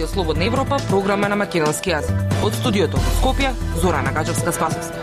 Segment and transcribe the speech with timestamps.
[0.00, 2.20] Радио Слободна Европа, програма на македонски јазик.
[2.40, 3.50] Од студиото во Скопје,
[3.82, 4.96] Зорана Гаджевска Спасовска.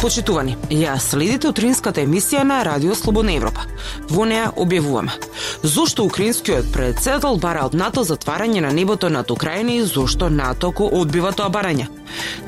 [0.00, 3.68] Почитувани, ја следите утринската емисија на Радио Слободна Европа.
[4.10, 5.14] Во неа објавуваме
[5.62, 10.90] зошто украинскиот председател бара од НАТО затварање на небото над Украина и зошто НАТО го
[10.90, 11.86] одбива тоа барање.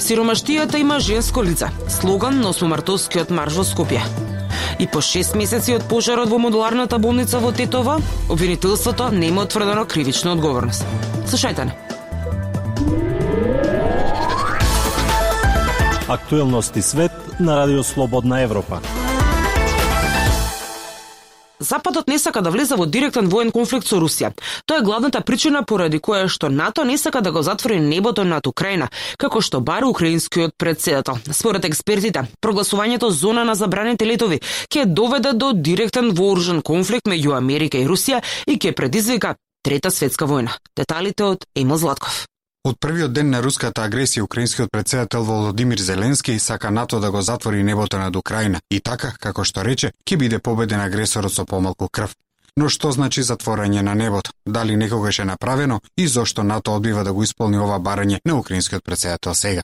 [0.02, 4.34] Сиромаштијата има женско лице, слоган на осмомартовскиот марш во Скопје.
[4.78, 10.33] И по 6 месеци од пожарот во модуларната болница во Тетово, обвинителството нема утврдено кривична
[10.33, 10.84] одговорност.
[11.27, 11.74] Слушајте не.
[16.09, 18.80] Актуелности свет на Радио Слободна Европа.
[21.64, 24.32] Западот не сака да влезе во директен воен конфликт со Русија.
[24.66, 28.47] Тоа е главната причина поради која што НАТО не сака да го затвори небото над
[28.47, 31.19] Украина, како што бара украинскиот председател.
[31.33, 37.78] Според експертите, прогласувањето зона на забраните летови ќе доведе до директен вооружен конфликт меѓу Америка
[37.78, 40.52] и Русија и ќе предизвика Трета светска војна.
[40.77, 42.27] Деталите од Емил Златков.
[42.65, 47.62] Од првиот ден на руската агресија, украинскиот председател Володимир Зеленски сака НАТО да го затвори
[47.62, 52.15] небото над Украина и така, како што рече, ќе биде победен агресорот со помалку крв.
[52.57, 54.33] Но што значи затворање на небото?
[54.47, 58.85] Дали некогаш е направено и зошто НАТО одбива да го исполни ова барање на украинскиот
[58.85, 59.62] председател сега?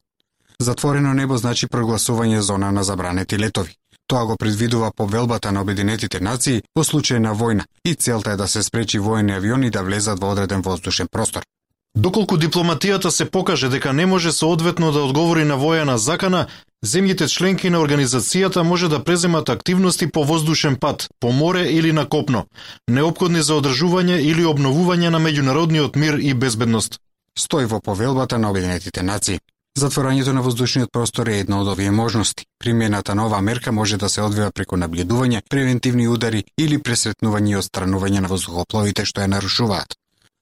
[0.61, 3.75] Затворено небо значи прогласување зона на забранети летови.
[4.07, 8.49] Тоа го предвидува повелбата на Обединетите нации во случај на војна и целта е да
[8.49, 11.43] се спречи воени авиони да влезат во одреден воздушен простор.
[11.95, 16.47] Доколку дипломатијата се покаже дека не може соодветно да одговори на војна закана,
[16.87, 22.07] земјите членки на организацијата може да преземат активности по воздушен пат, по море или на
[22.09, 22.47] копно,
[22.89, 27.01] необходни за одржување или обновување на меѓународниот мир и безбедност.
[27.39, 29.41] Стои во повелбата на Обединетите нации.
[29.79, 32.47] Затворањето на воздушниот простор е една од овие можности.
[32.59, 37.61] Примената на оваа мерка може да се одвива преку наблюдување, превентивни удари или пресретнување и
[37.63, 40.00] отстранување на воздухопловите што ја нарушуваат.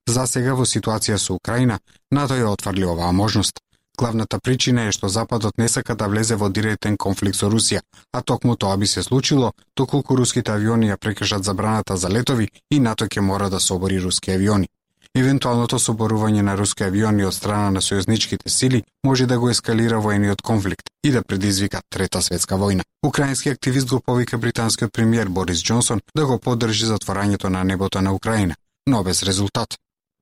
[0.09, 1.75] За сега во ситуација со Украина,
[2.11, 3.61] НАТО ја отврли оваа можност.
[3.99, 7.81] Главната причина е што Западот не сака да влезе во директен конфликт со Русија,
[8.13, 12.79] а токму тоа би се случило доколку руските авиони ја прекажат забраната за летови и
[12.81, 14.69] НАТО ќе мора да собори руски авиони.
[15.15, 20.43] Евентуалното соборување на руски авиони од страна на сојузничките сили може да го ескалира воениот
[20.43, 22.83] конфликт и да предизвика Трета светска војна.
[23.07, 28.15] Украински активист го повика британскиот премиер Борис Џонсон да го поддржи затворањето на небото на
[28.15, 28.55] Украина,
[28.87, 29.77] но без резултат.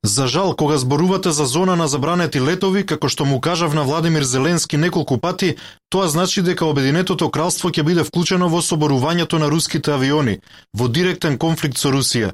[0.07, 4.23] За жал, кога зборувате за зона на забранети летови, како што му кажав на Владимир
[4.23, 5.57] Зеленски неколку пати,
[5.91, 10.39] тоа значи дека Обединетото кралство ќе биде вклучено во соборувањето на руските авиони,
[10.79, 12.31] во директен конфликт со Русија.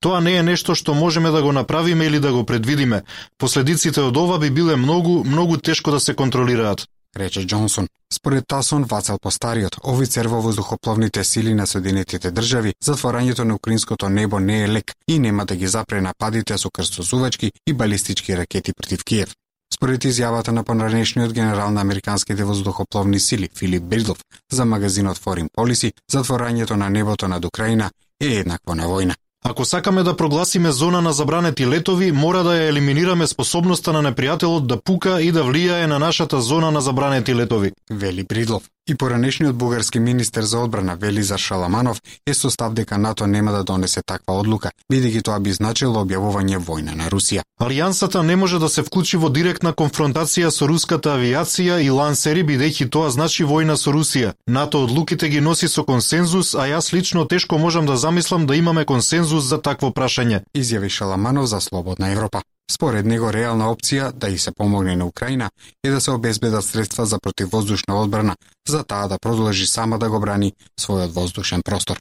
[0.00, 3.02] Тоа не е нешто што можеме да го направиме или да го предвидиме.
[3.38, 6.86] Последиците од ова би биле многу, многу тешко да се контролираат
[7.16, 7.88] рече Џонсон.
[8.12, 14.38] Според Тасон Вацел Постариот, офицер во воздухопловните сили на Соединетите држави, затворањето на украинското небо
[14.38, 19.04] не е лек и нема да ги запре нападите со крстосувачки и балистички ракети против
[19.04, 19.34] Киев.
[19.74, 24.18] Според изјавата на понаранешниот генерал на американските воздухопловни сили Филип Бридлов
[24.52, 27.90] за магазинот Foreign Policy, затворањето на небото над Украина
[28.20, 29.14] е еднакво на војна.
[29.48, 34.66] Ако сакаме да прогласиме зона на забранети летови, мора да ја елиминираме способноста на непријателот
[34.66, 37.70] да пука и да влијае на нашата зона на забранети летови.
[37.90, 38.66] Вели Бридлов.
[38.88, 43.64] И поранешниот бугарски министер за одбрана Велизар Шаламанов е со став дека НАТО нема да
[43.64, 47.42] донесе таква одлука, бидејќи тоа би значило објавување војна на Русија.
[47.60, 52.88] Алијансата не може да се вклучи во директна конфронтација со руската авиација и лансери бидејќи
[52.88, 54.34] тоа значи војна со Русија.
[54.46, 58.84] НАТО одлуките ги носи со консензус, а јас лично тешко можам да замислам да имаме
[58.84, 60.44] консензус за такво прашање.
[60.54, 62.42] Изјави Шаламанов за Слободна Европа.
[62.70, 65.50] Според него реална опција да и се помогне на Украина
[65.84, 68.36] е да се обезбедат средства за противвоздушна одбрана
[68.68, 71.96] за таа да продолжи сама да го брани својот воздушен простор.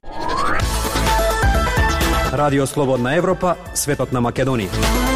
[2.33, 5.14] Радио Слободна Европа, светот на Македонија.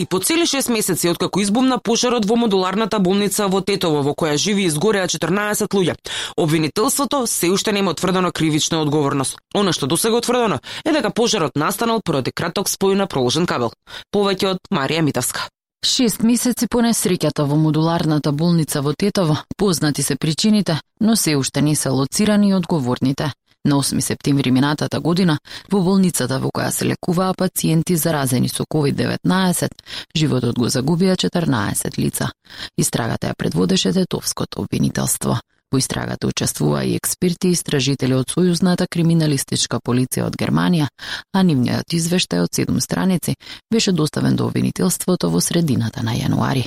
[0.00, 4.38] И по цели 6 месеци откако избумна пожарот во модуларната болница во Тетово во која
[4.40, 5.94] живи изгореа 14 луѓе,
[6.40, 9.36] обвинителството се уште нема утврдено кривична одговорност.
[9.52, 13.76] Она што досега утврдено е дека пожарот настанал поради краток спој на проложен кабел.
[14.08, 15.50] Повеќе од Марија Митавска.
[15.84, 21.60] Шест месеци по несреќата во модуларната болница во Тетово, познати се причините, но се уште
[21.60, 23.32] не се лоцирани одговорните.
[23.64, 25.38] На 8 септември минатата година,
[25.70, 29.68] во болницата во која се лекуваа пациенти заразени со COVID-19,
[30.16, 32.30] животот го загубија 14 лица.
[32.78, 35.36] Истрагата ја предводеше Тетовското обвинителство.
[35.72, 40.88] Во истрагата учествуваа и експерти и истражители од Сојузната криминалистичка полиција од Германија,
[41.32, 43.36] а нивниот извештај од 7 страници
[43.70, 46.64] беше доставен до обвинителството во средината на јануари.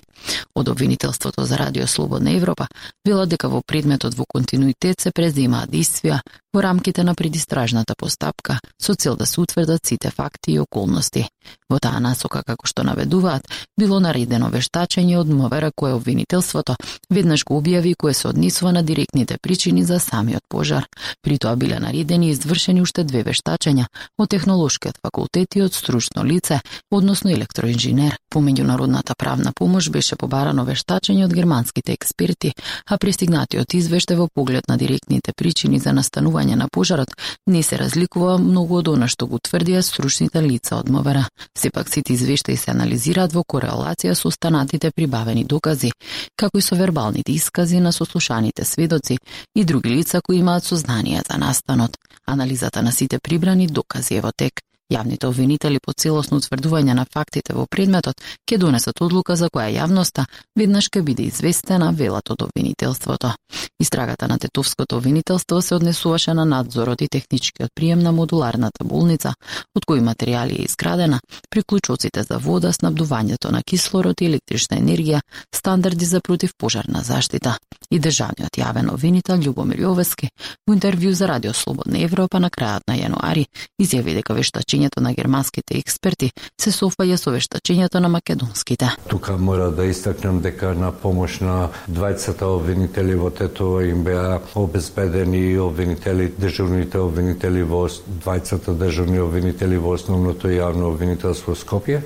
[0.55, 2.67] Од обвинителството за Радио Слободна Европа
[3.05, 6.21] велат дека во предметот во континуитет се преземаат действија
[6.53, 11.27] во рамките на предистражната постапка со цел да се утврдат сите факти и околности.
[11.69, 13.47] Во таа насока, како што наведуваат,
[13.79, 16.75] било наредено вештачење од МВР кое обвинителството
[17.09, 20.85] веднаш го објави кое се однесува на директните причини за самиот пожар.
[21.23, 26.23] При тоа биле наредени и извршени уште две вештачења од технолошкиот факултет и од стручно
[26.23, 26.59] лице,
[26.91, 28.17] односно електроинженер.
[28.29, 32.53] По меѓународната правна помош беше побарано вештачење од германските експерти,
[32.85, 37.15] а пристигнатиот извештај во поглед на директните причини за настанување на пожарот
[37.47, 41.23] не се разликува многу од она што го тврдија стручните лица од МВР.
[41.57, 45.93] Сепак сите извештаи се анализираат во корелација со останатите прибавени докази,
[46.35, 49.17] како и со вербалните искази на сослушаните сведоци
[49.55, 51.97] и други лица кои имаат сознание за настанот.
[52.27, 54.72] Анализата на сите прибрани докази е во тек.
[54.93, 60.25] Јавните обвинители по целосно утврдување на фактите во предметот ќе донесат одлука за која јавноста
[60.55, 63.33] веднаш ќе биде известена, велат од обвинителството.
[63.81, 69.33] Истрагата на Тетовското обвинителство се однесуваше на надзорот и техничкиот прием на модуларната болница,
[69.75, 71.19] од кои материјали е изградена,
[71.49, 75.21] приклучоците за вода, снабдувањето на кислород и електрична енергија,
[75.55, 77.57] стандарди за противпожарна заштита.
[77.91, 80.29] И државниот јавен обвинител Љубомир Јовески
[80.67, 83.45] во интервју за Радио Слободна Европа на крајот на јануари
[83.81, 84.33] изјави дека
[84.83, 88.89] вештачењето на германските експерти се софаја со вештачењето на македонските.
[89.07, 95.57] Тука мора да истакнем дека на помош на двајцата обвинители во Тетово им беа обезбедени
[95.57, 102.01] обвинители, дежурните обвинители во двајцата дежурни обвинители во основното јавно обвинителство Скопје.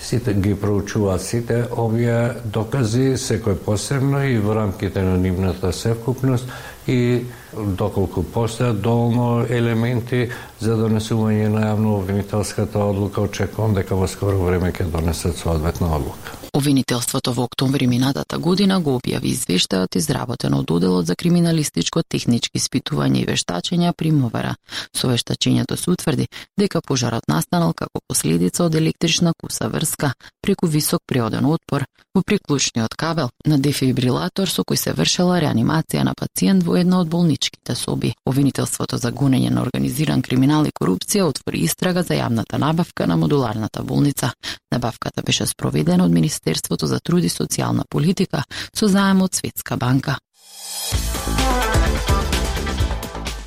[0.00, 6.46] Сите ги проучуваат сите овие докази, секој посебно и во рамките на нивната севкупност
[6.88, 10.28] и доколку постојат доволно елементи
[10.60, 16.37] за донесување на јавно обвинителската одлука, очекувам дека во скоро време ќе донесат соодветна одлука.
[16.58, 23.20] Обвинителството во октомври минатата година го објави извештајот изработен од Оделот за криминалистичко технички испитување
[23.20, 24.56] и вештачења при мовера.
[24.90, 26.26] Со вештачењето се утврди
[26.58, 30.12] дека пожарот настанал како последица од електрична куса врска
[30.42, 36.14] преку висок приоден отпор во приклучниот кабел на дефибрилатор со кој се вршела реанимација на
[36.18, 38.14] пациент во една од болничките соби.
[38.26, 43.82] Обвинителството за гонење на организиран криминал и корупција отвори истрага за јавната набавка на модуларната
[43.82, 44.32] болница.
[44.72, 46.10] Набавката беше спроведена од
[46.48, 50.16] Министерството за труд и социјална политика со заем од Светска банка.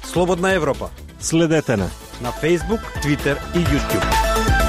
[0.06, 0.89] Слободна Европа.
[1.19, 1.89] Следете на
[2.21, 4.60] на Facebook, Twitter и YouTube.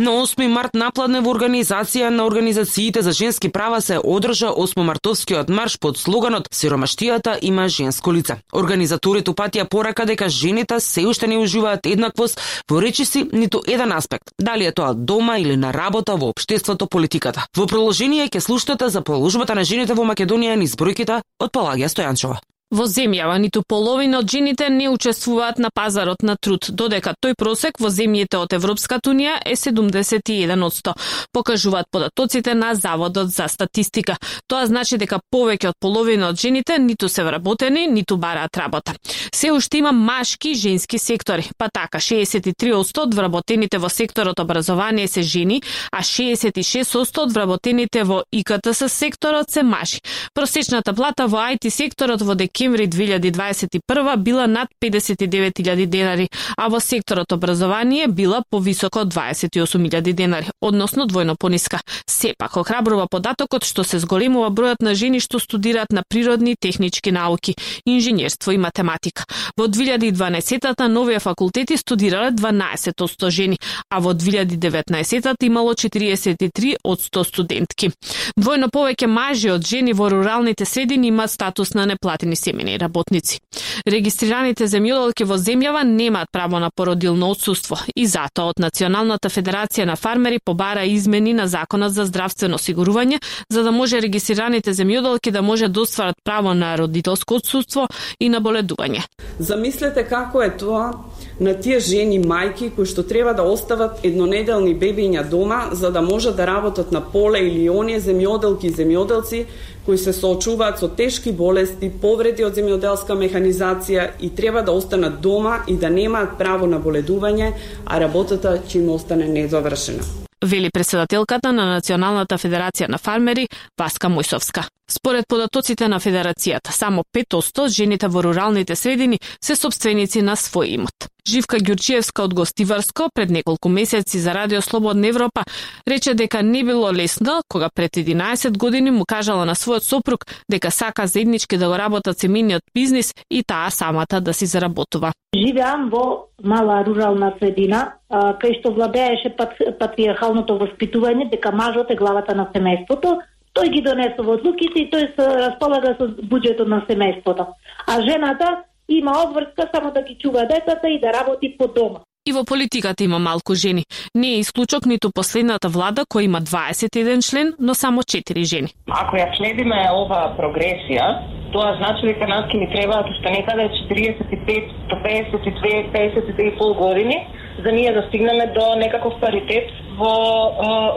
[0.00, 5.50] На 8 март напладне во организација на организациите за женски права се одржа 8 мартовскиот
[5.52, 8.38] марш под слоганот Сиромаштијата има женско лице.
[8.56, 14.32] Организаторите упатија порака дека жените се уште не уживаат еднаквост во речиси ниту еден аспект,
[14.38, 17.44] дали е тоа дома или на работа во општеството политиката.
[17.54, 22.40] Во продолжение ќе слушате за положбата на жените во Македонија низ бројките од Палагија Стојанчова.
[22.70, 27.80] Во земјава ниту половина од жените не учествуваат на пазарот на труд, додека тој просек
[27.82, 30.92] во земјите од Европската унија е 71%,
[31.34, 34.14] покажуваат податоците на Заводот за статистика.
[34.46, 38.94] Тоа значи дека повеќе од половина од жените ниту се вработени, ниту бараат работа.
[39.34, 45.08] Се уште има машки и женски сектори, па така 63% од вработените во секторот образование
[45.08, 45.58] се жени,
[45.90, 49.98] а 66% од вработените во ИКТС секторот се маши.
[50.34, 56.80] Просечната плата во IT секторот во декември декември 2021 била над 59.000 денари, а во
[56.80, 61.80] секторот образование била повисоко од 28.000 денари, односно двојно пониска.
[62.06, 67.10] Сепак охрабрува податокот што се зголемува бројот на жени што студираат на природни и технички
[67.10, 69.24] науки, инженерство и математика.
[69.56, 77.90] Во 2012-та новија факултети студирале 12 жени, а во 2019-та имало 43 од 100 студентки.
[78.36, 83.40] Двојно повеќе мажи од жени во руралните средини имаат статус на неплатени семени работници.
[83.86, 89.96] Регистрираните земјоделки во земјава немаат право на породилно отсуство и затоа од Националната федерација на
[89.96, 95.68] фармери побара измени на Законот за здравствено осигурување за да може регистрираните земјоделки да може
[95.68, 97.88] да остварат право на родителско отсуство
[98.20, 99.02] и на боледување.
[99.38, 100.92] Замислете како е тоа
[101.40, 106.36] на тие жени мајки кои што треба да остават еднонеделни бебиња дома за да можат
[106.36, 109.44] да работат на поле или оние земјоделки и земјоделци
[109.86, 115.62] кои се соочуваат со тешки болести, повреди од земјоделска механизација и треба да останат дома
[115.66, 117.54] и да немаат право на боледување,
[117.86, 124.64] а работата ќе им остане недовршена вели председателката на Националната федерација на фармери Васка Мојсовска.
[124.90, 131.10] Според податоците на федерацијата, само 5% жените во руралните средини се собственици на свој имот.
[131.28, 135.44] Живка Ѓурчиевска од Гостиварско пред неколку месеци за Радио Слободна Европа
[135.88, 140.70] рече дека не било лесно кога пред 11 години му кажала на својот сопруг дека
[140.70, 145.12] сака заеднички да го работат семениот бизнис и таа самата да си заработува.
[145.36, 149.34] Живеам во мала рурална средина, кај што владееше
[149.78, 153.20] патриархалното воспитување дека мажот е главата на семејството,
[153.54, 157.46] тој ги донесува одлуките и тој се располага со буџетот на семејството.
[157.86, 161.98] А жената има обврска само да ги чува децата и да работи по дома.
[162.28, 163.84] И во политиката има малку жени.
[164.14, 168.68] Не е исклучок ниту последната влада која има 21 член, но само 4 жени.
[168.92, 171.06] Ако ја следиме оваа прогресија,
[171.52, 177.26] тоа значи дека нас ќе ни требаат уште некаде 45 до 52, 52 пол години
[177.64, 180.14] за ние да стигнеме до некаков паритет во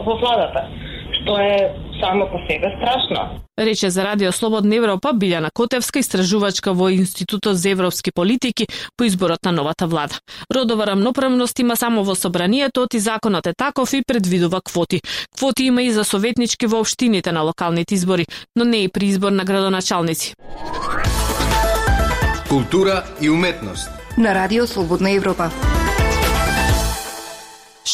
[0.04, 0.68] во владата,
[1.22, 1.72] што е
[2.04, 3.40] само по себе страшно.
[3.58, 9.38] Рече за Радио Слободна Европа Билјана Котевска, истражувачка во Институтот за европски политики по изборот
[9.44, 10.18] на новата влада.
[10.54, 15.00] Родова рамноправност има само во собранието, и законот е таков и предвидува квоти.
[15.36, 19.32] Квоти има и за советнички во општините на локалните избори, но не и при избор
[19.32, 20.34] на градоначалници.
[22.48, 25.50] Култура и уметност на Радио Слободна Европа.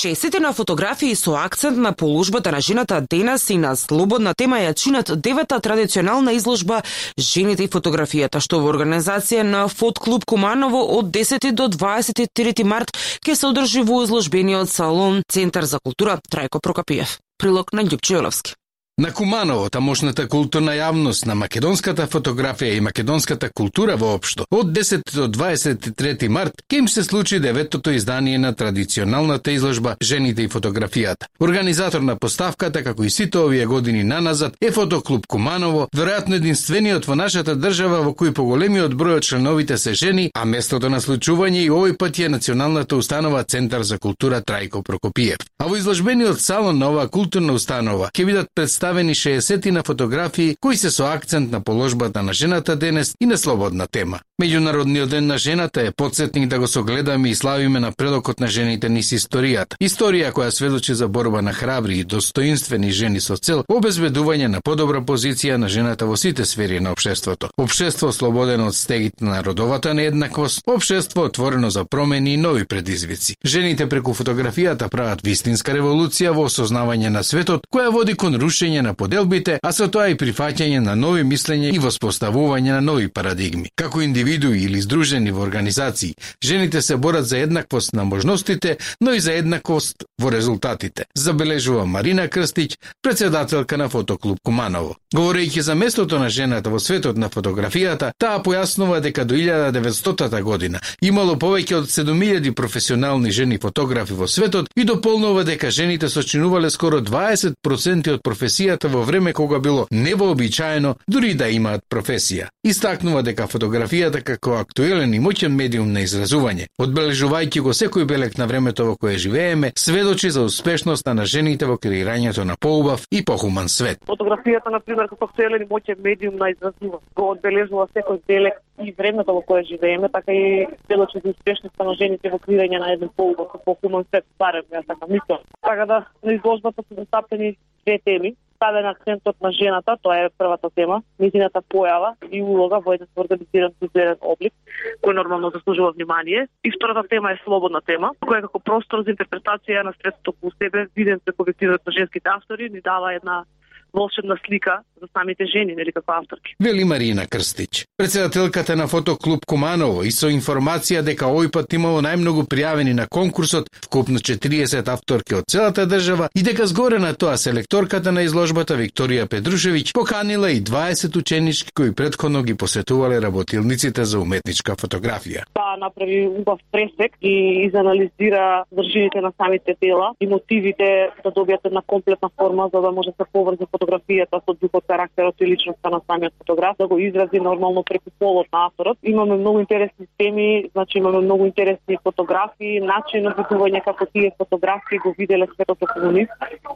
[0.00, 4.72] Шестите на фотографии со акцент на положбата на жената денес и на слободна тема ја
[4.74, 6.80] чинат девета традиционална изложба
[7.18, 13.34] Жените и фотографијата, што во организација на Фотклуб Куманово од 10 до 23 март ќе
[13.34, 17.18] се одржи во изложбениот салон Центар за култура Трајко Прокопиев.
[17.36, 18.59] Прилог на Љупче Јоловски.
[19.00, 25.24] На Куманово, тамошната културна јавност на македонската фотографија и македонската култура воопшто, од 10 до
[25.32, 31.30] 23 март ќе им се случи деветото издание на традиционалната изложба Жените и фотографијата.
[31.40, 37.16] Организатор на поставката, како и сите овие години наназад, е Фотоклуб Куманово, веројатно единствениот во
[37.16, 41.70] нашата држава во кој поголемиот број од членовите се жени, а местото на случување и
[41.70, 45.40] овој пат е Националната установа Центар за култура Трајко Прокопиев.
[45.58, 50.56] А во изложбениот салон на оваа културна установа ќе бидат представени представени 60 на фотографии
[50.60, 54.20] кои се со акцент на положбата на жената денес и на слободна тема.
[54.40, 59.10] Меѓународниот ден на жената е подсетник да го согледаме и славиме напредокот на жените низ
[59.12, 59.76] историјата.
[59.84, 65.02] Историја која сведочи за борба на храбри и достоинствени жени со цел обезбедување на подобра
[65.04, 67.50] позиција на жената во сите сфери на општеството.
[67.58, 73.36] Општество слободено од стегите на родовата нееднаквост, општество отворено за промени и нови предизвици.
[73.44, 78.94] Жените преку фотографијата прават вистинска револуција во осознавање на светот која води кон рушење на
[78.94, 83.68] поделбите, а со тоа и прифаќање на нови мислење и воспоставување на нови парадигми.
[83.76, 89.12] Како индивид индивидуи или здружени во организации, жените се борат за еднаквост на можностите, но
[89.12, 94.96] и за еднаквост во резултатите, забележува Марина Крстич, председателка на Фотоклуб Куманово.
[95.14, 100.80] Говорејќи за местото на жената во светот на фотографијата, таа појаснува дека до 1900 година
[101.02, 107.00] имало повеќе од 7000 професионални жени фотографи во светот и дополнува дека жените сочинувале скоро
[107.00, 112.48] 20% од професијата во време кога било невообичаено дури да имаат професија.
[112.64, 118.46] Истакнува дека фотографијата како актуелен и моќен медиум на изразување, одбележувајќи го секој белек на
[118.50, 123.68] времето во кое живееме, сведочи за успешноста на жените во креирањето на поубав и похуман
[123.68, 124.02] свет.
[124.06, 128.92] Фотографијата, на пример, како актуелен и моќен медиум на изразување, го одбележува секој белек и
[128.98, 133.10] времето во кое живееме, така и сведочи за успешноста на жените во креирање на еден
[133.16, 135.42] поубав и похуман свет, барем јас така мислам.
[135.62, 140.68] Така да на изложбата се застапени две теми ставен акцентот на жената, тоа е првата
[140.76, 144.52] тема, незината појава и улога во еден организиран културен облик,
[145.00, 146.44] кој нормално заслужува внимание.
[146.64, 150.88] И втората тема е слободна тема, која како простор за интерпретација на средството по себе,
[150.96, 153.44] виден преку објективот на женските автори, ни дава една
[153.92, 156.54] волшебна слика за самите жени, нели како авторки.
[156.60, 157.86] Вели Марина Крстич.
[157.96, 163.70] Председателката на фотоклуб Куманово и со информација дека овој пат имало најмногу пријавени на конкурсот,
[163.84, 169.26] вкупно 40 авторки од целата држава и дека згоре на тоа селекторката на изложбата Викторија
[169.30, 175.44] Педрушевиќ поканила и 20 ученички кои предходно ги посетувале работилниците за уметничка фотографија.
[175.54, 181.82] Па направи убав пресек и изанализира држините на самите дела и мотивите да добијат една
[181.86, 186.00] комплетна форма за да може да се поврзе фотографијата со духот, карактерот и личноста на
[186.06, 188.98] самиот фотограф, да го изрази нормално преку полот на авторот.
[189.02, 194.98] Имаме многу интересни теми, значи имаме многу интересни фотографии, начин на битување како тие фотографии
[194.98, 196.28] го виделе светот околу нив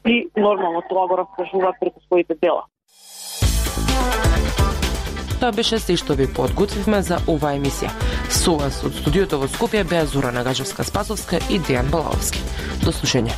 [0.07, 2.65] и нормално тоа го раскажуваат преку своите дела.
[5.41, 7.91] Тоа беше се што ви подготвивме за оваа емисија.
[8.33, 12.41] Со вас од студиото во Скопје беа Зора Нагажевска Спасовска и Дејан Балаовски.
[12.85, 13.37] До слушање.